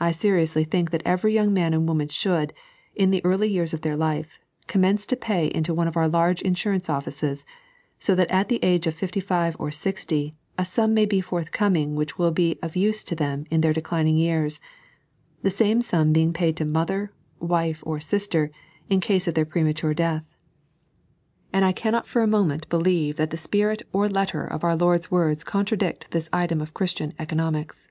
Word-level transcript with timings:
I 0.00 0.10
seriously 0.12 0.64
think 0.64 0.90
that 0.90 1.02
every 1.04 1.34
yoiuig 1.34 1.52
man 1.52 1.74
and 1.74 1.86
woman 1.86 2.08
should, 2.08 2.54
in 2.94 3.10
the 3.10 3.22
early 3.26 3.46
years 3.46 3.74
of 3.74 3.82
their 3.82 3.94
life, 3.94 4.38
commence 4.68 5.04
to 5.04 5.16
pay 5.18 5.48
into 5.48 5.74
one 5.74 5.86
of 5.86 5.98
our 5.98 6.08
large 6.08 6.40
insurance 6.40 6.88
offices, 6.88 7.44
so 7.98 8.14
that 8.14 8.30
at 8.30 8.48
the 8.48 8.58
age 8.64 8.86
of 8.86 8.94
fifty 8.94 9.20
five, 9.20 9.54
or 9.58 9.70
sixty, 9.70 10.32
a 10.56 10.64
sum 10.64 10.94
may 10.94 11.04
be 11.04 11.20
forthcoming 11.20 11.94
which 11.94 12.16
will 12.16 12.30
be 12.30 12.58
of 12.62 12.74
use 12.74 13.04
to 13.04 13.14
them 13.14 13.44
in 13.50 13.60
their 13.60 13.74
declining 13.74 14.16
years— 14.16 14.60
the 15.42 15.50
same 15.50 15.82
sum 15.82 16.10
being 16.10 16.32
paid 16.32 16.56
to 16.56 16.64
mother, 16.64 17.12
wife, 17.38 17.82
or 17.84 18.00
sister, 18.00 18.50
in 18.88 18.98
case 18.98 19.28
of 19.28 19.34
their 19.34 19.44
premature 19.44 19.92
death; 19.92 20.34
and 21.52 21.66
I 21.66 21.72
cannot 21.72 22.06
for 22.06 22.22
a 22.22 22.26
moment 22.26 22.66
believe 22.70 23.16
that 23.16 23.28
3.n.iized 23.28 23.28
by 23.28 23.28
Google 23.28 23.28
136 23.28 23.28
The 23.28 23.28
Disciples' 23.28 23.28
Use 23.28 23.28
op 23.28 23.28
Monet. 23.28 23.30
the 23.30 23.36
spirit 23.36 23.82
or 23.92 24.08
letter 24.08 24.46
of 24.46 24.64
our 24.64 24.76
IJord's 24.98 25.10
words 25.10 25.44
contradict 25.44 26.10
this 26.12 26.30
item 26.32 26.62
of 26.62 26.72
CbriBtian 26.72 27.12
economicn. 27.16 27.88